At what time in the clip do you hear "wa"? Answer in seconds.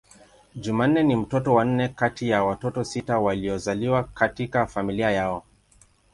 1.53-1.65